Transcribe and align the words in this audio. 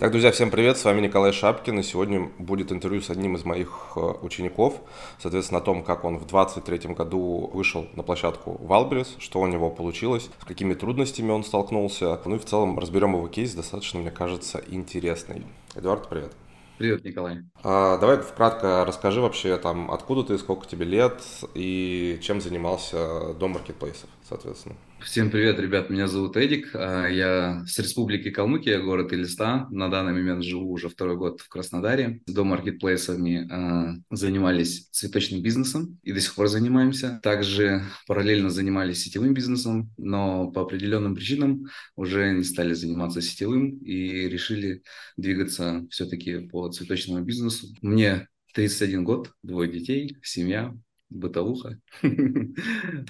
Так, 0.00 0.12
друзья, 0.12 0.32
всем 0.32 0.50
привет, 0.50 0.78
с 0.78 0.84
вами 0.86 1.02
Николай 1.02 1.30
Шапкин, 1.30 1.80
и 1.80 1.82
сегодня 1.82 2.30
будет 2.38 2.72
интервью 2.72 3.02
с 3.02 3.10
одним 3.10 3.36
из 3.36 3.44
моих 3.44 3.92
э, 3.96 4.00
учеников, 4.22 4.80
соответственно, 5.18 5.60
о 5.60 5.62
том, 5.62 5.84
как 5.84 6.06
он 6.06 6.16
в 6.16 6.26
23 6.26 6.94
году 6.94 7.50
вышел 7.52 7.86
на 7.96 8.02
площадку 8.02 8.56
Wildberries, 8.64 9.14
что 9.18 9.40
у 9.40 9.46
него 9.46 9.68
получилось, 9.68 10.30
с 10.40 10.44
какими 10.46 10.72
трудностями 10.72 11.32
он 11.32 11.44
столкнулся, 11.44 12.18
ну 12.24 12.36
и 12.36 12.38
в 12.38 12.46
целом 12.46 12.78
разберем 12.78 13.12
его 13.12 13.28
кейс, 13.28 13.52
достаточно, 13.52 14.00
мне 14.00 14.10
кажется, 14.10 14.64
интересный. 14.68 15.44
Эдуард, 15.74 16.08
привет. 16.08 16.32
Привет, 16.80 17.04
Николай. 17.04 17.40
А, 17.62 17.98
давай 17.98 18.16
вкратко 18.22 18.86
расскажи 18.86 19.20
вообще, 19.20 19.58
там, 19.58 19.90
откуда 19.90 20.22
ты, 20.22 20.38
сколько 20.38 20.66
тебе 20.66 20.86
лет 20.86 21.22
и 21.54 22.18
чем 22.22 22.40
занимался 22.40 23.34
до 23.34 23.48
маркетплейсов, 23.48 24.08
соответственно. 24.26 24.76
Всем 25.02 25.30
привет, 25.30 25.58
ребят, 25.58 25.88
меня 25.88 26.08
зовут 26.08 26.36
Эдик, 26.36 26.70
а, 26.74 27.06
я 27.06 27.64
с 27.66 27.78
республики 27.78 28.30
Калмыкия, 28.30 28.80
город 28.80 29.12
Элиста, 29.14 29.66
на 29.70 29.90
данный 29.90 30.12
момент 30.12 30.44
живу 30.44 30.70
уже 30.70 30.90
второй 30.90 31.16
год 31.16 31.40
в 31.40 31.48
Краснодаре. 31.48 32.20
До 32.26 32.44
маркетплейсами 32.44 33.48
а, 33.50 33.94
занимались 34.10 34.88
цветочным 34.90 35.42
бизнесом 35.42 35.98
и 36.02 36.12
до 36.12 36.20
сих 36.20 36.34
пор 36.34 36.48
занимаемся. 36.48 37.18
Также 37.22 37.82
параллельно 38.06 38.50
занимались 38.50 39.02
сетевым 39.02 39.32
бизнесом, 39.32 39.90
но 39.96 40.50
по 40.50 40.62
определенным 40.62 41.14
причинам 41.14 41.66
уже 41.96 42.32
не 42.32 42.44
стали 42.44 42.74
заниматься 42.74 43.22
сетевым 43.22 43.78
и 43.78 44.28
решили 44.28 44.82
двигаться 45.16 45.86
все-таки 45.90 46.40
по 46.48 46.69
цветочному 46.70 47.24
бизнесу. 47.24 47.68
Мне 47.82 48.28
31 48.54 49.04
год, 49.04 49.32
двое 49.42 49.70
детей, 49.70 50.16
семья, 50.22 50.74
бытовуха. 51.10 51.78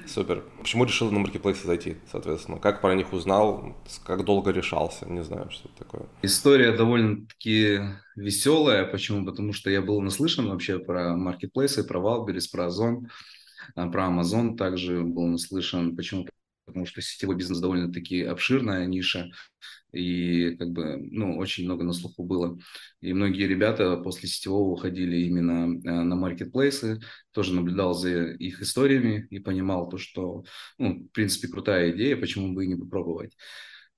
Супер. 0.07 0.45
Почему 0.59 0.85
решил 0.85 1.11
на 1.11 1.19
маркетплейсы 1.19 1.67
зайти, 1.67 1.97
соответственно? 2.11 2.59
Как 2.59 2.81
про 2.81 2.95
них 2.95 3.13
узнал? 3.13 3.77
Как 4.05 4.25
долго 4.25 4.51
решался? 4.51 5.07
Не 5.07 5.23
знаю, 5.23 5.51
что 5.51 5.69
это 5.69 5.79
такое. 5.79 6.09
История 6.23 6.73
довольно-таки 6.73 7.81
веселая. 8.17 8.87
Почему? 8.87 9.25
Потому 9.25 9.53
что 9.53 9.71
я 9.71 9.83
был 9.83 10.01
наслышан 10.01 10.49
вообще 10.49 10.79
про 10.79 11.17
маркетплейсы, 11.17 11.85
про 11.85 12.01
Валберис, 12.01 12.49
про 12.49 12.67
Озон, 12.67 13.09
а, 13.77 13.89
про 13.89 14.07
Amazon 14.07 14.57
также 14.57 15.03
был 15.03 15.27
наслышан. 15.27 15.95
Почему? 15.95 16.27
Потому 16.71 16.87
что 16.87 17.03
сетевой 17.03 17.37
бизнес 17.37 17.61
довольно-таки 17.61 18.23
обширная 18.23 18.87
ниша 18.87 19.31
и 19.93 20.57
как 20.57 20.71
бы, 20.71 20.97
ну, 21.11 21.37
очень 21.37 21.65
много 21.65 21.85
на 21.85 21.93
слуху 21.93 22.25
было. 22.25 22.59
И 23.01 23.13
многие 23.13 23.47
ребята 23.47 23.97
после 23.97 24.29
сетевого 24.29 24.71
уходили 24.71 25.17
именно 25.23 25.77
э, 25.77 25.91
на 25.91 26.17
маркетплейсы, 26.17 27.01
тоже 27.33 27.55
наблюдал 27.55 27.95
за 27.95 28.33
их 28.33 28.63
историями 28.63 29.27
и 29.31 29.39
понимал 29.39 29.89
то, 29.89 29.99
что, 29.99 30.45
ну, 30.79 31.05
в 31.05 31.09
принципе, 31.09 31.49
крутая 31.49 31.93
идея, 31.93 32.17
почему 32.17 32.55
бы 32.55 32.65
и 32.65 32.69
не 32.69 32.77
попробовать. 32.77 33.37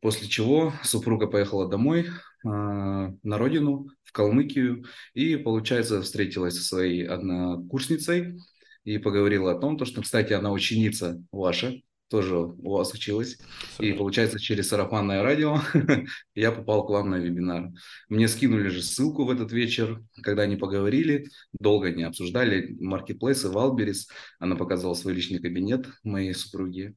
После 0.01 0.29
чего 0.29 0.73
супруга 0.83 1.27
поехала 1.27 1.69
домой, 1.69 2.07
э, 2.07 2.09
на 2.45 3.39
родину, 3.39 3.89
в 4.03 4.13
Калмыкию, 4.13 4.85
и, 5.15 5.37
получается, 5.37 6.03
встретилась 6.03 6.57
со 6.57 6.65
своей 6.65 7.07
однокурсницей 7.07 8.39
и 8.85 8.99
поговорила 8.99 9.53
о 9.53 9.59
том, 9.59 9.79
то, 9.79 9.85
что, 9.85 10.03
кстати, 10.03 10.33
она 10.33 10.51
ученица 10.53 11.23
ваша, 11.31 11.75
тоже 12.13 12.37
у 12.37 12.73
вас 12.73 12.93
училась. 12.93 13.39
И 13.81 13.93
получается, 13.95 14.39
через 14.39 14.69
сарафанное 14.69 15.23
радио 15.23 15.59
я 16.35 16.53
попал 16.53 16.85
к 16.85 16.91
вам 16.91 17.09
на 17.09 17.17
вебинар. 17.17 17.71
Мне 18.11 18.29
скинули 18.29 18.69
же 18.69 18.83
ссылку 18.83 19.25
в 19.25 19.31
этот 19.31 19.51
вечер, 19.51 20.03
когда 20.23 20.43
они 20.43 20.57
поговорили, 20.57 21.25
долго 21.59 21.91
не 21.91 22.03
обсуждали 22.03 22.77
маркетплейсы, 22.79 23.49
Валберис. 23.49 24.09
Она 24.39 24.57
показала 24.57 24.93
свой 24.93 25.15
личный 25.15 25.39
кабинет 25.39 25.87
моей 26.05 26.35
супруги. 26.35 26.95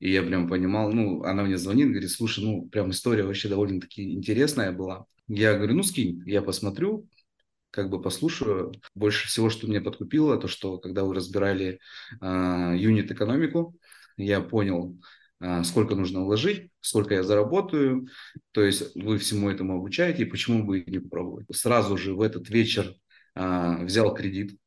И 0.00 0.12
я 0.12 0.22
прям 0.22 0.46
понимал, 0.48 0.92
ну, 0.92 1.22
она 1.22 1.44
мне 1.44 1.56
звонит, 1.56 1.88
говорит, 1.88 2.10
слушай, 2.10 2.44
ну, 2.44 2.68
прям 2.68 2.90
история 2.90 3.22
вообще 3.22 3.48
довольно-таки 3.48 4.12
интересная 4.12 4.70
была. 4.70 5.06
Я 5.28 5.54
говорю, 5.54 5.76
ну, 5.76 5.82
скинь, 5.82 6.22
я 6.26 6.42
посмотрю, 6.42 7.08
как 7.70 7.88
бы 7.88 8.02
послушаю. 8.02 8.72
Больше 8.94 9.28
всего, 9.28 9.48
что 9.48 9.66
мне 9.66 9.80
подкупило, 9.80 10.36
то, 10.36 10.46
что 10.46 10.76
когда 10.76 11.04
вы 11.04 11.14
разбирали 11.14 11.80
э, 12.20 12.74
юнит-экономику, 12.76 13.74
я 14.18 14.40
понял, 14.40 14.96
а, 15.40 15.62
сколько 15.64 15.94
нужно 15.94 16.24
вложить, 16.24 16.70
сколько 16.80 17.14
я 17.14 17.22
заработаю. 17.22 18.08
То 18.52 18.62
есть 18.62 18.94
вы 18.96 19.18
всему 19.18 19.48
этому 19.48 19.76
обучаете, 19.76 20.22
и 20.22 20.26
почему 20.26 20.64
бы 20.64 20.84
не 20.86 20.98
попробовать. 20.98 21.46
Сразу 21.52 21.96
же 21.96 22.14
в 22.14 22.20
этот 22.20 22.48
вечер 22.50 22.94
а, 23.34 23.82
взял 23.84 24.12
кредит 24.14 24.58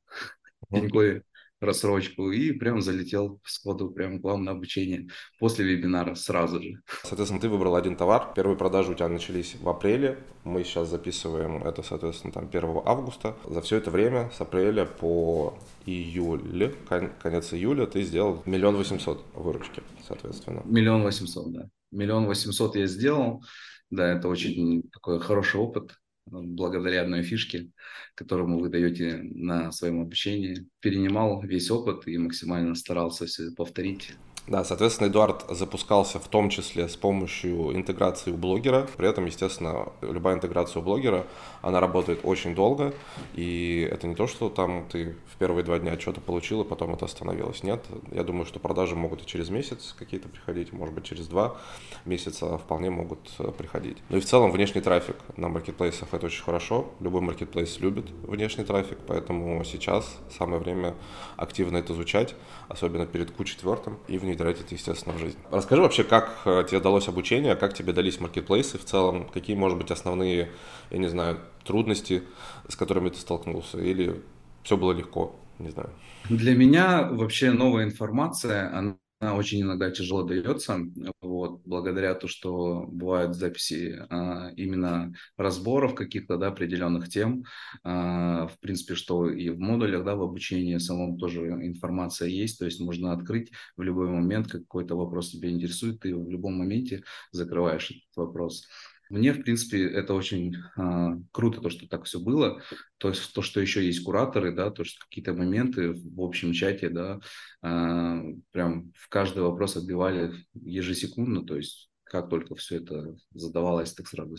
в 0.69 0.75
Тинькове 0.75 1.23
рассрочку 1.61 2.31
и 2.31 2.51
прям 2.51 2.81
залетел 2.81 3.39
в 3.43 3.51
сходу 3.51 3.89
прям 3.91 4.19
к 4.19 4.23
вам 4.23 4.43
на 4.43 4.51
обучение 4.51 5.07
после 5.39 5.65
вебинара 5.65 6.15
сразу 6.15 6.61
же. 6.61 6.73
Соответственно, 7.03 7.39
ты 7.39 7.49
выбрал 7.49 7.75
один 7.75 7.95
товар. 7.95 8.33
Первые 8.35 8.57
продажи 8.57 8.91
у 8.91 8.95
тебя 8.95 9.07
начались 9.07 9.55
в 9.55 9.69
апреле. 9.69 10.17
Мы 10.43 10.63
сейчас 10.63 10.89
записываем 10.89 11.63
это, 11.63 11.83
соответственно, 11.83 12.33
там 12.33 12.49
1 12.51 12.63
августа. 12.85 13.37
За 13.45 13.61
все 13.61 13.77
это 13.77 13.91
время 13.91 14.31
с 14.35 14.41
апреля 14.41 14.85
по 14.85 15.57
июль, 15.85 16.75
конец 17.21 17.53
июля, 17.53 17.85
ты 17.85 18.01
сделал 18.01 18.41
миллион 18.45 18.75
восемьсот 18.75 19.23
выручки, 19.33 19.83
соответственно. 20.07 20.61
Миллион 20.65 21.03
восемьсот, 21.03 21.51
да. 21.53 21.69
Миллион 21.91 22.25
восемьсот 22.25 22.75
я 22.75 22.87
сделал. 22.87 23.43
Да, 23.89 24.07
это 24.07 24.29
очень 24.29 24.83
такой 24.91 25.19
хороший 25.19 25.59
опыт 25.59 25.95
благодаря 26.31 27.03
одной 27.03 27.23
фишке, 27.23 27.69
которую 28.15 28.57
вы 28.57 28.69
даете 28.69 29.21
на 29.21 29.71
своем 29.71 30.01
обучении, 30.01 30.67
перенимал 30.79 31.41
весь 31.41 31.69
опыт 31.69 32.07
и 32.07 32.17
максимально 32.17 32.75
старался 32.75 33.25
все 33.25 33.51
повторить 33.51 34.13
да, 34.47 34.63
соответственно, 34.63 35.07
Эдуард 35.07 35.45
запускался 35.49 36.19
в 36.19 36.27
том 36.27 36.49
числе 36.49 36.89
с 36.89 36.95
помощью 36.95 37.75
интеграции 37.75 38.31
у 38.31 38.37
блогера. 38.37 38.87
При 38.97 39.07
этом, 39.07 39.25
естественно, 39.25 39.89
любая 40.01 40.35
интеграция 40.35 40.81
у 40.81 40.83
блогера, 40.83 41.27
она 41.61 41.79
работает 41.79 42.21
очень 42.23 42.55
долго. 42.55 42.93
И 43.35 43.87
это 43.89 44.07
не 44.07 44.15
то, 44.15 44.25
что 44.25 44.49
там 44.49 44.87
ты 44.91 45.15
в 45.31 45.37
первые 45.37 45.63
два 45.63 45.77
дня 45.77 45.99
что-то 45.99 46.21
получил, 46.21 46.61
и 46.61 46.65
потом 46.65 46.93
это 46.93 47.05
остановилось. 47.05 47.61
Нет, 47.61 47.85
я 48.11 48.23
думаю, 48.23 48.45
что 48.45 48.59
продажи 48.59 48.95
могут 48.95 49.21
и 49.21 49.25
через 49.27 49.49
месяц 49.49 49.95
какие-то 49.97 50.27
приходить, 50.27 50.73
может 50.73 50.95
быть, 50.95 51.05
через 51.05 51.27
два 51.27 51.57
месяца 52.05 52.57
вполне 52.57 52.89
могут 52.89 53.19
э, 53.37 53.51
приходить. 53.55 53.97
Ну 54.09 54.17
и 54.17 54.21
в 54.21 54.25
целом 54.25 54.51
внешний 54.51 54.81
трафик 54.81 55.17
на 55.37 55.49
маркетплейсах 55.49 56.13
это 56.13 56.25
очень 56.25 56.43
хорошо. 56.43 56.89
Любой 56.99 57.21
маркетплейс 57.21 57.79
любит 57.79 58.09
внешний 58.23 58.63
трафик, 58.63 58.97
поэтому 59.05 59.63
сейчас 59.63 60.17
самое 60.35 60.59
время 60.59 60.95
активно 61.37 61.77
это 61.77 61.93
изучать, 61.93 62.33
особенно 62.69 63.05
перед 63.05 63.29
Q4 63.29 63.97
и 64.07 64.17
в 64.17 64.30
внедрять 64.31 64.59
это, 64.61 64.73
естественно, 64.73 65.15
в 65.15 65.19
жизнь. 65.19 65.37
Расскажи 65.51 65.81
вообще, 65.81 66.03
как 66.03 66.41
э, 66.45 66.63
тебе 66.69 66.79
далось 66.79 67.07
обучение, 67.07 67.55
как 67.55 67.73
тебе 67.73 67.93
дались 67.93 68.19
маркетплейсы 68.19 68.77
в 68.77 68.85
целом, 68.85 69.27
какие, 69.33 69.55
может 69.55 69.77
быть, 69.77 69.91
основные, 69.91 70.49
я 70.89 70.97
не 70.97 71.07
знаю, 71.07 71.39
трудности, 71.63 72.23
с 72.67 72.75
которыми 72.75 73.09
ты 73.09 73.19
столкнулся, 73.19 73.79
или 73.79 74.21
все 74.63 74.77
было 74.77 74.93
легко, 74.93 75.35
не 75.59 75.69
знаю. 75.69 75.89
Для 76.29 76.55
меня 76.55 77.03
вообще 77.03 77.51
новая 77.51 77.83
информация, 77.83 78.75
она 78.75 78.97
она 79.21 79.35
очень 79.35 79.61
иногда 79.61 79.91
тяжело 79.91 80.23
дается, 80.23 80.79
вот, 81.21 81.61
благодаря 81.63 82.15
то, 82.15 82.27
что 82.27 82.87
бывают 82.87 83.35
записи 83.35 84.03
а, 84.09 84.49
именно 84.57 85.13
разборов 85.37 85.93
каких-то, 85.93 86.37
да, 86.37 86.47
определенных 86.47 87.07
тем, 87.07 87.43
а, 87.83 88.47
в 88.47 88.59
принципе, 88.59 88.95
что 88.95 89.29
и 89.29 89.49
в 89.49 89.59
модулях, 89.59 90.03
да, 90.03 90.15
в 90.15 90.23
обучении 90.23 90.79
самом 90.79 91.19
тоже 91.19 91.41
информация 91.41 92.29
есть, 92.29 92.57
то 92.57 92.65
есть 92.65 92.79
можно 92.79 93.13
открыть 93.13 93.51
в 93.77 93.83
любой 93.83 94.09
момент, 94.09 94.51
какой-то 94.51 94.95
вопрос 94.95 95.29
тебя 95.29 95.51
интересует, 95.51 95.99
ты 95.99 96.15
в 96.15 96.29
любом 96.31 96.57
моменте 96.57 97.03
закрываешь 97.31 97.91
этот 97.91 98.15
вопрос. 98.15 98.67
Мне, 99.11 99.33
в 99.33 99.43
принципе, 99.43 99.85
это 99.85 100.13
очень 100.13 100.55
а, 100.77 101.17
круто, 101.31 101.59
то, 101.59 101.69
что 101.69 101.85
так 101.87 102.05
все 102.05 102.17
было. 102.17 102.61
То 102.97 103.09
есть 103.09 103.33
то, 103.33 103.41
что 103.41 103.59
еще 103.59 103.85
есть 103.85 104.05
кураторы, 104.05 104.55
да, 104.55 104.71
то, 104.71 104.85
что 104.85 105.03
какие-то 105.03 105.33
моменты 105.33 105.91
в 105.91 106.21
общем 106.21 106.53
чате, 106.53 106.89
да, 106.89 107.19
а, 107.61 108.21
прям 108.51 108.93
в 108.95 109.09
каждый 109.09 109.43
вопрос 109.43 109.75
отбивали 109.75 110.33
ежесекундно, 110.53 111.45
то 111.45 111.57
есть 111.57 111.89
как 112.05 112.29
только 112.29 112.55
все 112.55 112.77
это 112.77 113.17
задавалось, 113.33 113.93
так 113.93 114.07
сразу 114.07 114.37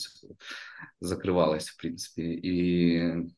закрывалось, 1.00 1.68
в 1.68 1.76
принципе. 1.76 2.34
И 2.34 3.30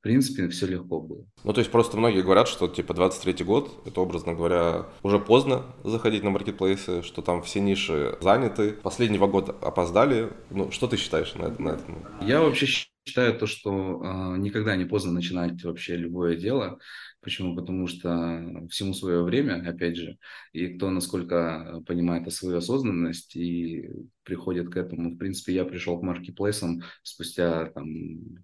в 0.00 0.02
принципе, 0.02 0.48
все 0.48 0.66
легко 0.66 0.98
было. 0.98 1.26
Ну, 1.44 1.52
то 1.52 1.60
есть 1.60 1.70
просто 1.70 1.98
многие 1.98 2.22
говорят, 2.22 2.48
что 2.48 2.68
типа 2.68 2.94
23 2.94 3.44
год, 3.44 3.82
это, 3.84 4.00
образно 4.00 4.32
говоря, 4.32 4.86
уже 5.02 5.18
поздно 5.18 5.66
заходить 5.84 6.22
на 6.22 6.30
маркетплейсы, 6.30 7.02
что 7.02 7.20
там 7.20 7.42
все 7.42 7.60
ниши 7.60 8.16
заняты. 8.22 8.72
Последнего 8.72 9.26
года 9.26 9.54
опоздали. 9.60 10.32
Ну, 10.48 10.70
что 10.70 10.86
ты 10.86 10.96
считаешь 10.96 11.34
на 11.34 11.44
это? 11.46 11.60
На 11.60 11.68
это? 11.70 11.84
Я 12.22 12.40
вообще 12.40 12.64
считаю 13.06 13.38
то, 13.38 13.46
что 13.46 14.02
э, 14.02 14.38
никогда 14.38 14.74
не 14.74 14.86
поздно 14.86 15.12
начинать 15.12 15.62
вообще 15.64 15.96
любое 15.96 16.34
дело. 16.34 16.78
Почему? 17.22 17.54
Потому 17.54 17.86
что 17.86 18.66
всему 18.70 18.94
свое 18.94 19.22
время, 19.22 19.62
опять 19.68 19.96
же, 19.96 20.16
и 20.52 20.68
кто 20.68 20.90
насколько 20.90 21.82
понимает 21.86 22.26
о 22.26 22.30
свою 22.30 22.58
осознанность 22.58 23.36
и 23.36 23.90
приходят 24.30 24.68
к 24.68 24.76
этому. 24.76 25.10
В 25.10 25.18
принципе, 25.18 25.54
я 25.54 25.64
пришел 25.64 25.98
к 25.98 26.02
маркетплейсам 26.02 26.82
спустя, 27.02 27.66
там, 27.66 27.86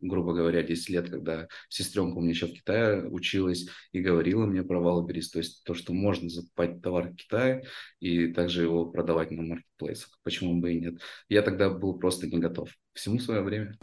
грубо 0.01 0.35
говоря, 0.35 0.63
10 0.63 0.91
лет, 0.91 1.09
когда 1.09 1.47
сестренка 1.69 2.17
у 2.17 2.21
меня 2.21 2.31
еще 2.31 2.49
в 2.49 2.53
Китае 2.53 3.09
училась 3.09 3.69
и 3.93 4.01
говорила 4.01 4.47
мне 4.47 4.63
про 4.63 4.81
Валберис, 4.81 5.31
то 5.31 5.39
есть 5.39 5.63
то, 5.65 5.75
что 5.75 5.93
можно 5.93 6.29
закупать 6.29 6.83
товар 6.83 7.11
в 7.11 7.15
Китае 7.15 7.65
и 8.01 8.33
также 8.33 8.63
его 8.63 8.87
продавать 8.87 9.31
на 9.31 9.43
маркетплейсах. 9.43 10.19
Почему 10.25 10.61
бы 10.61 10.73
и 10.73 10.81
нет? 10.81 11.01
Я 11.29 11.43
тогда 11.43 11.71
был 11.71 11.99
просто 11.99 12.27
не 12.27 12.39
готов. 12.39 12.69
Всему 12.93 13.19
свое 13.19 13.43
время. 13.43 13.77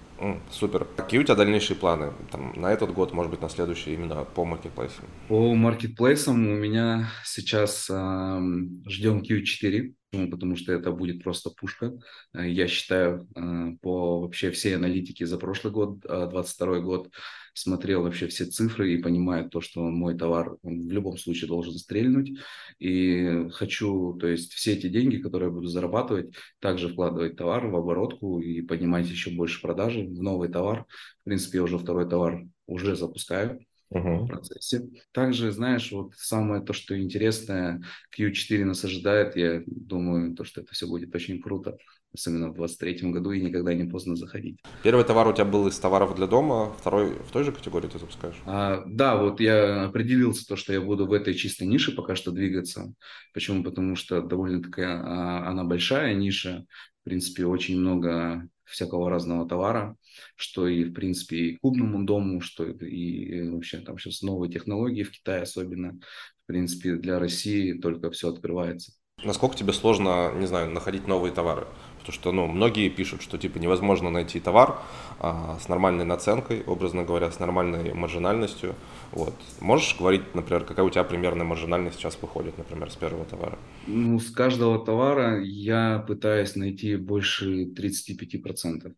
Супер. 0.52 0.88
Какие 0.98 1.20
у 1.20 1.24
тебя 1.24 1.36
дальнейшие 1.36 1.78
планы 1.78 2.14
там, 2.32 2.52
на 2.60 2.74
этот 2.74 2.92
год, 2.94 3.14
может 3.14 3.32
быть, 3.32 3.42
на 3.42 3.50
следующий 3.50 3.94
именно 3.94 4.26
по 4.26 4.44
маркетплейсам? 4.44 4.83
По 5.28 5.54
маркетплейсам 5.54 6.48
у 6.48 6.56
меня 6.56 7.10
сейчас 7.24 7.90
э, 7.90 8.40
ждем 8.88 9.22
Q4 9.22 9.94
потому 10.30 10.56
что 10.56 10.72
это 10.72 10.92
будет 10.92 11.24
просто 11.24 11.50
пушка. 11.50 11.94
Я 12.34 12.68
считаю, 12.68 13.28
э, 13.36 13.76
по 13.82 14.22
вообще 14.22 14.52
всей 14.52 14.76
аналитике 14.76 15.26
за 15.26 15.38
прошлый 15.38 15.74
год, 15.74 16.02
22 16.02 16.80
год, 16.80 17.10
смотрел 17.54 18.04
вообще 18.04 18.28
все 18.28 18.46
цифры 18.46 18.94
и 18.94 19.02
понимаю 19.02 19.50
то, 19.50 19.62
что 19.62 19.82
мой 19.82 20.18
товар 20.18 20.58
в 20.62 20.92
любом 20.92 21.18
случае 21.18 21.48
должен 21.48 21.74
стрельнуть. 21.74 22.32
И 22.80 23.48
хочу, 23.54 24.14
то 24.20 24.28
есть 24.28 24.54
все 24.54 24.74
эти 24.74 24.88
деньги, 24.88 25.18
которые 25.18 25.50
я 25.50 25.54
буду 25.54 25.68
зарабатывать, 25.68 26.34
также 26.60 26.90
вкладывать 26.90 27.36
товар 27.36 27.68
в 27.68 27.76
оборотку 27.76 28.40
и 28.40 28.62
поднимать 28.62 29.10
еще 29.10 29.32
больше 29.32 29.62
продажи 29.62 30.02
в 30.02 30.22
новый 30.22 30.50
товар. 30.50 30.86
В 31.22 31.26
принципе, 31.26 31.60
я 31.60 31.64
уже 31.64 31.78
второй 31.78 32.10
товар 32.10 32.44
уже 32.68 32.96
запускаю 32.96 33.60
uh-huh. 33.94 34.28
процессе. 34.28 34.90
Также, 35.12 35.52
знаешь, 35.52 35.92
вот 35.92 36.14
самое 36.16 36.62
то, 36.62 36.74
что 36.74 37.00
интересное, 37.00 37.82
Q4 38.18 38.66
нас 38.66 38.84
ожидает, 38.84 39.36
я 39.36 39.64
думаю, 39.66 40.36
то, 40.36 40.44
что 40.44 40.62
это 40.62 40.74
все 40.74 40.88
будет 40.88 41.14
очень 41.16 41.42
круто, 41.42 41.78
особенно 42.14 42.50
в 42.50 42.56
2023 42.56 43.12
году, 43.12 43.32
и 43.32 43.42
никогда 43.42 43.74
не 43.74 43.86
поздно 43.86 44.16
заходить. 44.16 44.60
Первый 44.84 45.06
товар 45.06 45.28
у 45.28 45.34
тебя 45.34 45.46
был 45.46 45.68
из 45.68 45.78
товаров 45.80 46.16
для 46.16 46.28
дома, 46.28 46.74
второй 46.80 47.14
в 47.14 47.32
той 47.32 47.44
же 47.44 47.52
категории 47.52 47.88
ты 47.88 48.00
запускаешь? 48.00 48.36
А, 48.46 48.84
да, 48.88 49.18
вот 49.18 49.40
я 49.40 49.86
определился, 49.86 50.46
то, 50.48 50.56
что 50.56 50.74
я 50.74 50.82
буду 50.82 51.08
в 51.08 51.14
этой 51.14 51.34
чистой 51.34 51.68
нише 51.68 51.96
пока 51.96 52.16
что 52.16 52.32
двигаться. 52.32 52.94
Почему? 53.34 53.64
Потому 53.64 53.96
что 53.96 54.22
довольно 54.22 54.62
такая, 54.62 55.00
она 55.48 55.64
большая 55.64 56.14
ниша, 56.14 56.66
в 57.02 57.06
принципе, 57.06 57.46
очень 57.46 57.80
много 57.80 58.48
всякого 58.66 59.10
разного 59.10 59.48
товара, 59.48 59.96
что 60.36 60.68
и, 60.68 60.84
в 60.86 60.94
принципе, 60.94 61.38
и 61.38 61.58
клубному 61.58 62.06
дому, 62.06 62.42
что 62.42 62.66
и 62.66 63.50
вообще 63.50 63.80
там 63.80 63.98
сейчас 63.98 64.22
новые 64.22 64.52
технологии 64.52 65.04
в 65.04 65.12
Китае 65.12 65.44
особенно, 65.44 65.94
в 65.94 66.48
принципе, 66.48 66.96
для 66.96 67.20
России 67.20 67.74
только 67.74 68.12
все 68.12 68.30
открывается. 68.30 68.94
Насколько 69.24 69.56
тебе 69.56 69.74
сложно, 69.74 70.34
не 70.36 70.48
знаю, 70.48 70.72
находить 70.72 71.08
новые 71.08 71.34
товары? 71.34 71.68
Потому 72.04 72.20
что, 72.20 72.32
ну, 72.34 72.48
многие 72.48 72.90
пишут, 72.90 73.22
что, 73.22 73.38
типа, 73.38 73.60
невозможно 73.60 74.10
найти 74.10 74.42
товар 74.42 74.78
а, 75.20 75.58
с 75.62 75.70
нормальной 75.70 76.04
наценкой, 76.04 76.62
образно 76.68 77.06
говоря, 77.06 77.32
с 77.32 77.40
нормальной 77.40 77.94
маржинальностью. 77.94 78.76
Вот. 79.14 79.34
Можешь 79.62 79.96
говорить, 79.98 80.36
например, 80.36 80.66
какая 80.66 80.86
у 80.86 80.90
тебя 80.90 81.06
примерная 81.06 81.46
маржинальность 81.46 81.96
сейчас 81.98 82.18
выходит, 82.22 82.58
например, 82.58 82.92
с 82.92 82.98
первого 82.98 83.24
товара? 83.24 83.58
Ну, 83.88 84.20
с 84.20 84.32
каждого 84.32 84.84
товара 84.84 85.42
я 85.42 86.04
пытаюсь 86.06 86.58
найти 86.58 86.98
больше 86.98 87.68
35%. 87.72 88.94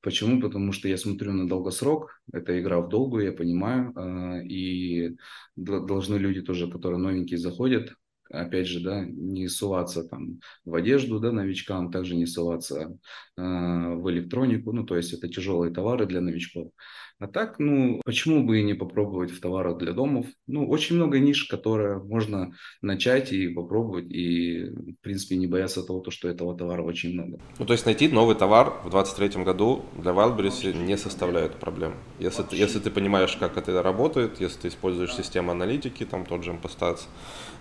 Почему? 0.00 0.40
Потому 0.40 0.70
что 0.70 0.86
я 0.86 0.98
смотрю 0.98 1.32
на 1.32 1.48
долгосрок, 1.48 2.22
это 2.32 2.60
игра 2.60 2.80
в 2.80 2.88
долгую, 2.88 3.24
я 3.24 3.32
понимаю, 3.32 3.92
а, 3.96 4.40
и 4.40 5.16
должны 5.56 6.14
люди 6.14 6.42
тоже, 6.42 6.70
которые 6.70 7.00
новенькие 7.00 7.38
заходят, 7.38 7.92
опять 8.30 8.66
же, 8.66 8.80
да, 8.80 9.04
не 9.04 9.48
ссылаться 9.48 10.04
там 10.04 10.40
в 10.64 10.74
одежду, 10.74 11.20
да, 11.20 11.32
новичкам, 11.32 11.90
также 11.90 12.16
не 12.16 12.26
ссылаться 12.26 12.98
э, 13.36 13.42
в 13.42 14.10
электронику, 14.10 14.72
ну, 14.72 14.84
то 14.84 14.96
есть 14.96 15.12
это 15.12 15.28
тяжелые 15.28 15.72
товары 15.72 16.06
для 16.06 16.20
новичков. 16.20 16.70
А 17.18 17.28
так, 17.28 17.58
ну, 17.58 18.02
почему 18.04 18.46
бы 18.46 18.60
и 18.60 18.62
не 18.62 18.74
попробовать 18.74 19.30
в 19.30 19.40
товарах 19.40 19.78
для 19.78 19.92
домов? 19.92 20.26
Ну, 20.46 20.68
очень 20.68 20.96
много 20.96 21.18
ниш, 21.18 21.44
которые 21.44 21.98
можно 21.98 22.52
начать 22.82 23.32
и 23.32 23.48
попробовать, 23.48 24.10
и, 24.10 24.66
в 24.66 25.00
принципе, 25.00 25.36
не 25.36 25.46
бояться 25.46 25.82
того, 25.82 26.00
то, 26.00 26.10
что 26.10 26.28
этого 26.28 26.54
товара 26.54 26.82
очень 26.82 27.14
много. 27.14 27.38
Ну, 27.58 27.64
то 27.64 27.72
есть 27.72 27.86
найти 27.86 28.08
новый 28.08 28.36
товар 28.36 28.74
в 28.84 28.90
2023 28.90 29.44
году 29.44 29.82
для 29.96 30.12
Wildberries 30.12 30.76
не 30.76 30.98
составляет 30.98 31.54
проблем. 31.54 31.94
Если 32.18 32.42
ты, 32.42 32.54
если 32.54 32.80
ты 32.80 32.90
понимаешь, 32.90 33.34
как 33.36 33.56
это 33.56 33.82
работает, 33.82 34.38
если 34.38 34.60
ты 34.60 34.68
используешь 34.68 35.14
систему 35.14 35.52
аналитики, 35.52 36.04
там 36.04 36.26
тот 36.26 36.44
же 36.44 36.50
MPStats 36.52 37.00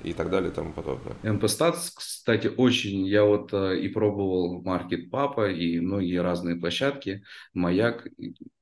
и 0.03 0.11
так 0.11 0.29
далее 0.29 0.51
тому 0.55 0.73
подобное. 0.73 1.15
MPStats, 1.23 1.91
кстати, 1.95 2.47
очень, 2.47 3.05
я 3.05 3.23
вот 3.23 3.53
э, 3.53 3.79
и 3.79 3.89
пробовал 3.89 4.63
Market 4.63 5.09
Papa 5.11 5.51
и 5.51 5.79
многие 5.79 6.21
разные 6.21 6.55
площадки, 6.55 7.23
Маяк, 7.53 8.07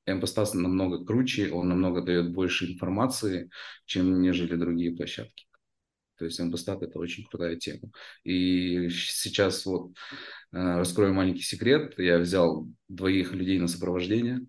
Эмпостас 0.05 0.53
намного 0.53 1.05
круче, 1.05 1.51
он 1.51 1.69
намного 1.69 2.01
дает 2.01 2.33
больше 2.33 2.71
информации, 2.71 3.49
чем 3.85 4.21
нежели 4.21 4.55
другие 4.55 4.95
площадки. 4.95 5.45
То 6.17 6.25
есть 6.25 6.39
Эмпостат 6.39 6.83
это 6.83 6.99
очень 6.99 7.25
крутая 7.25 7.55
тема. 7.55 7.91
И 8.23 8.89
сейчас 8.89 9.65
вот 9.65 9.91
э, 10.51 10.57
раскрою 10.57 11.13
маленький 11.13 11.43
секрет. 11.43 11.95
Я 11.97 12.19
взял 12.19 12.67
двоих 12.87 13.33
людей 13.33 13.59
на 13.59 13.67
сопровождение, 13.67 14.41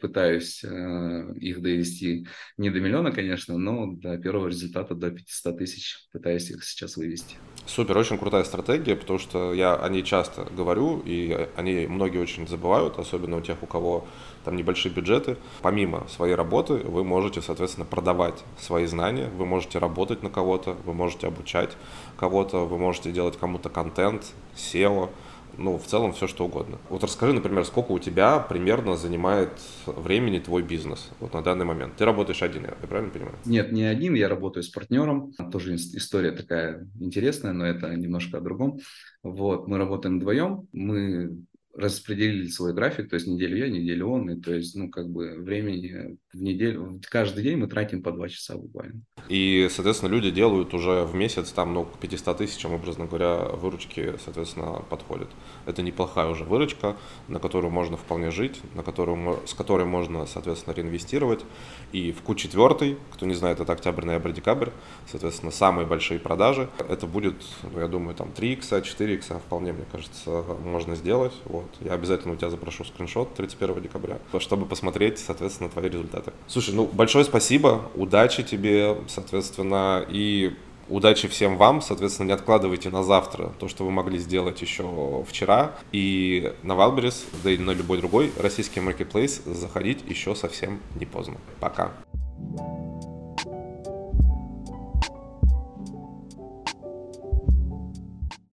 пытаюсь 0.00 0.62
э, 0.64 1.34
их 1.40 1.60
довести 1.62 2.26
не 2.56 2.70
до 2.70 2.80
миллиона, 2.80 3.12
конечно, 3.12 3.56
но 3.58 3.86
до 3.86 4.18
первого 4.18 4.48
результата, 4.48 4.94
до 4.94 5.10
500 5.10 5.58
тысяч 5.58 6.08
пытаюсь 6.12 6.50
их 6.50 6.64
сейчас 6.64 6.96
вывести. 6.96 7.36
Супер, 7.66 7.96
очень 7.96 8.18
крутая 8.18 8.44
стратегия, 8.44 8.96
потому 8.96 9.18
что 9.18 9.52
я 9.52 9.74
о 9.74 9.88
ней 9.88 10.02
часто 10.02 10.46
говорю, 10.56 11.02
и 11.04 11.48
они 11.56 11.86
многие 11.86 12.18
очень 12.18 12.46
забывают, 12.46 12.98
особенно 12.98 13.36
у 13.38 13.40
тех, 13.40 13.62
у 13.62 13.66
кого 13.66 14.06
там 14.44 14.56
небольшие 14.56 14.92
бюджеты. 14.92 15.36
Помимо 15.62 16.06
своей 16.08 16.34
работы 16.34 16.74
вы 16.74 17.04
можете, 17.04 17.42
соответственно, 17.42 17.86
продавать 17.86 18.44
свои 18.58 18.86
знания, 18.86 19.28
вы 19.36 19.46
можете 19.46 19.78
работать 19.78 20.22
на 20.22 20.30
кого-то, 20.30 20.74
вы 20.84 20.94
можете 20.94 21.26
обучать 21.26 21.76
кого-то, 22.16 22.66
вы 22.66 22.78
можете 22.78 23.10
делать 23.10 23.36
кому-то 23.38 23.68
контент, 23.68 24.32
SEO, 24.54 25.10
ну, 25.58 25.78
в 25.78 25.86
целом 25.86 26.12
все 26.12 26.26
что 26.26 26.44
угодно. 26.46 26.78
Вот 26.90 27.02
расскажи, 27.02 27.32
например, 27.32 27.64
сколько 27.64 27.92
у 27.92 27.98
тебя 27.98 28.38
примерно 28.38 28.96
занимает 28.96 29.50
времени 29.86 30.38
твой 30.38 30.62
бизнес 30.62 31.10
вот 31.20 31.32
на 31.32 31.42
данный 31.42 31.64
момент? 31.64 31.96
Ты 31.96 32.04
работаешь 32.04 32.42
один, 32.42 32.64
я 32.64 32.72
правильно 32.72 33.12
понимаю? 33.12 33.36
Нет, 33.44 33.72
не 33.72 33.84
один, 33.84 34.14
я 34.14 34.28
работаю 34.28 34.62
с 34.62 34.68
партнером. 34.68 35.32
Тоже 35.52 35.76
история 35.76 36.32
такая 36.32 36.88
интересная, 37.00 37.52
но 37.52 37.66
это 37.66 37.94
немножко 37.94 38.38
о 38.38 38.40
другом. 38.40 38.80
Вот, 39.22 39.66
мы 39.68 39.78
работаем 39.78 40.18
вдвоем, 40.18 40.68
мы 40.72 41.36
распределили 41.76 42.48
свой 42.48 42.72
график, 42.72 43.10
то 43.10 43.14
есть 43.14 43.26
неделю 43.26 43.56
я, 43.58 43.68
неделю 43.68 44.08
он, 44.08 44.30
и 44.30 44.40
то 44.40 44.54
есть, 44.54 44.74
ну, 44.74 44.90
как 44.90 45.08
бы 45.10 45.34
времени 45.36 46.16
в 46.32 46.40
неделю, 46.40 47.00
каждый 47.10 47.44
день 47.44 47.58
мы 47.58 47.66
тратим 47.66 48.02
по 48.02 48.12
два 48.12 48.28
часа 48.28 48.56
буквально. 48.56 49.02
И, 49.28 49.68
соответственно, 49.70 50.10
люди 50.10 50.30
делают 50.30 50.74
уже 50.74 51.04
в 51.04 51.14
месяц, 51.14 51.50
там, 51.50 51.74
ну, 51.74 51.84
к 51.84 51.98
500 51.98 52.38
тысячам, 52.38 52.74
образно 52.74 53.06
говоря, 53.06 53.36
выручки, 53.36 54.14
соответственно, 54.24 54.82
подходят. 54.88 55.28
Это 55.66 55.82
неплохая 55.82 56.28
уже 56.28 56.44
выручка, 56.44 56.96
на 57.28 57.40
которую 57.40 57.70
можно 57.70 57.96
вполне 57.96 58.30
жить, 58.30 58.60
на 58.74 58.82
которую, 58.82 59.40
с 59.46 59.54
которой 59.54 59.86
можно, 59.86 60.26
соответственно, 60.26 60.74
реинвестировать. 60.74 61.44
И 61.92 62.12
в 62.12 62.22
Q4, 62.22 62.98
кто 63.12 63.26
не 63.26 63.34
знает, 63.34 63.60
это 63.60 63.72
октябрь, 63.72 64.04
ноябрь, 64.04 64.32
декабрь, 64.32 64.70
соответственно, 65.10 65.50
самые 65.50 65.86
большие 65.86 66.20
продажи. 66.20 66.68
Это 66.88 67.06
будет, 67.06 67.36
ну, 67.62 67.80
я 67.80 67.88
думаю, 67.88 68.14
там 68.14 68.28
3x, 68.36 68.82
4x 68.82 69.40
вполне, 69.40 69.72
мне 69.72 69.84
кажется, 69.90 70.44
можно 70.64 70.94
сделать. 70.94 71.32
Вот. 71.44 71.68
Я 71.80 71.92
обязательно 71.92 72.34
у 72.34 72.36
тебя 72.36 72.50
запрошу 72.50 72.84
скриншот 72.84 73.34
31 73.34 73.82
декабря, 73.82 74.18
чтобы 74.38 74.66
посмотреть, 74.66 75.18
соответственно, 75.18 75.70
твои 75.70 75.88
результаты. 75.88 76.32
Слушай, 76.46 76.74
ну, 76.74 76.86
большое 76.86 77.24
спасибо, 77.24 77.90
удачи 77.94 78.42
тебе, 78.42 78.96
соответственно, 79.16 80.04
и 80.08 80.54
Удачи 80.88 81.26
всем 81.26 81.56
вам, 81.56 81.82
соответственно, 81.82 82.28
не 82.28 82.32
откладывайте 82.32 82.90
на 82.90 83.02
завтра 83.02 83.52
то, 83.58 83.66
что 83.66 83.84
вы 83.84 83.90
могли 83.90 84.18
сделать 84.18 84.62
еще 84.62 85.24
вчера. 85.28 85.72
И 85.90 86.52
на 86.62 86.72
Wildberries, 86.72 87.24
да 87.42 87.50
и 87.50 87.58
на 87.58 87.72
любой 87.72 87.98
другой 87.98 88.32
российский 88.38 88.78
маркетплейс 88.78 89.42
заходить 89.44 90.04
еще 90.08 90.36
совсем 90.36 90.80
не 90.94 91.04
поздно. 91.04 91.38
Пока. 91.58 91.90